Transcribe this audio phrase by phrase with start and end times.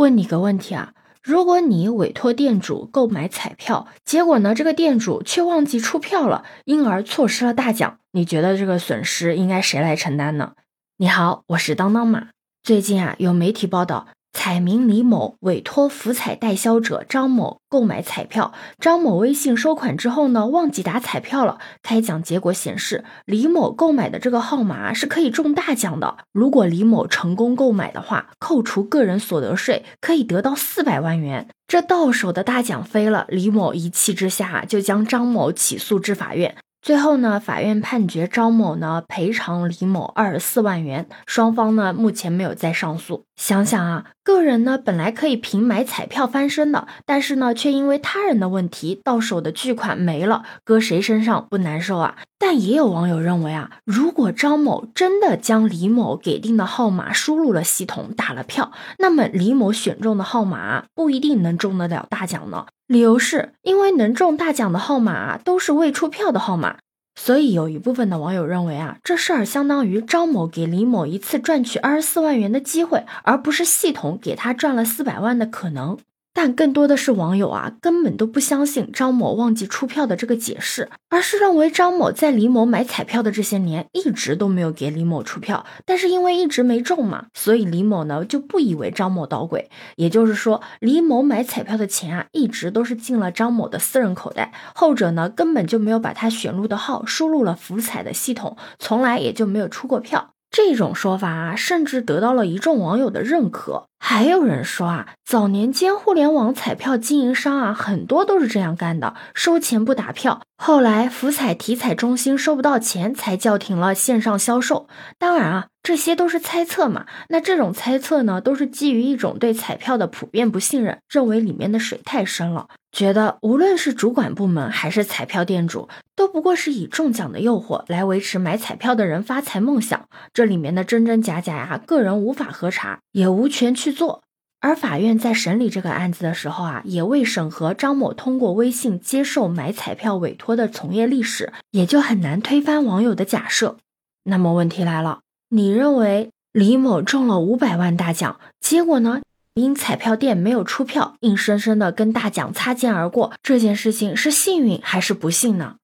[0.00, 10.52] 问你个问题啊，如果你委托店主购买彩票，结果呢，这个店主却忘记出票了，因而错失了大奖，你觉得这个损失应该谁来承担呢？
[10.96, 12.28] 你好，我是当当马。
[12.62, 14.06] 最近啊，有媒体报道。
[14.32, 21.58] 彩民李某委托福彩代销者张某购买彩票，张某微信收款之后呢，忘记打彩票了。
[21.82, 26.16] 开奖结果显示，李某购买的这个号码是可以中大奖的。
[26.32, 31.48] 如果李某成功购买的话，扣除个人所得税，可以得到四百万元。
[31.66, 36.56] 这到手的大奖飞了，李某一气之下就将张某起诉至法院。
[36.82, 43.24] 最后呢，法院判决张某呢赔偿李某二十四万元，双方呢目前没有再上诉。
[43.36, 52.16] 想想啊，个人呢本来可以凭买彩票翻身的，但是呢却因为他人的问题到手的巨款没了，搁谁身上不难受啊？
[52.38, 62.66] 但也有网友认为啊，如果张某真的将李某给定的号码输入了系统打了票，那么李某选中的号码不一定能中得了大奖呢。
[62.86, 66.78] 理由是因为能中大奖的号码都是未出票的号码，
[67.22, 75.98] 所以有一部分的网友认为啊，这事儿相当于张某给李某一次赚取二十四万元的机会，而不是系统给他赚了四百万的可能。
[76.32, 89.68] 但更多的是网友啊，根本都不相信张某忘记出票的这个解释，而是认为张某在李某买彩票的这些年一直都没有给李某出票，但是因为一直没中嘛，所以李某呢就不以为张某捣鬼。
[89.96, 100.30] 也就是说，李某买彩票的钱啊，一直都是进了张某的私人口袋，后者呢根本就没有把他选入的号输入了福彩的系统，从来也就没有出过票。
[100.50, 103.89] 这种说法啊，甚至得到了一众网友的认可。
[104.02, 110.40] 还有人说啊，早年间互联网彩票经营商啊，很多都是这样干的，收钱不打票。
[110.56, 114.88] 后来福彩体彩中心收不到钱，才叫停了线上销售。
[115.18, 117.06] 当然啊，这些都是猜测嘛。
[117.28, 122.68] 那这种猜测呢，都是基于一种对彩票的普遍不信任，认为里面的水太深了。
[122.92, 130.06] 觉得无论是主管部门还是彩票店主，都不过是以中奖的诱惑来维持买彩票的人发财梦想。
[130.34, 134.22] 这里面的真真假假呀，个人无法核查，也无权去做。
[134.60, 143.78] 而法院在审理这个案子的时候啊，也未审核张某通过微信接受买彩票委托的从业历史，也就很难推翻网友的假设。
[144.24, 149.22] 那么问题来了，你认为李某中了五百万大奖，结果呢？
[149.54, 155.76] 因彩票店没有出票，硬生生的跟大奖擦肩而过，这件事情是幸运还是不幸呢？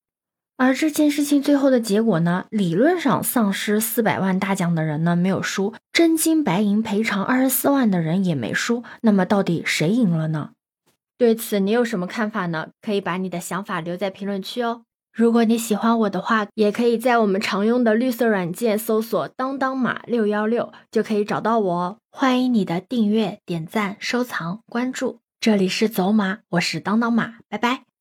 [0.59, 2.47] 而这件事情最后的结果呢？
[2.49, 10.50] 理论上丧失四百万大奖的人呢没有输，真金白银赔偿二十四万的人也没输，那么到底谁赢了呢？
[11.19, 12.69] 对此你有什么看法呢？
[12.81, 14.83] 可以把你的想法留在评论区哦。
[15.12, 21.99] 如果你喜欢我的话，也可以在我们常用的绿色软件搜索“当当马六幺六”，就可以找到我哦。
[22.11, 25.21] 欢迎你的订阅、点赞、收藏、关注。
[25.41, 27.96] 这里是走马，我是当当马，拜拜。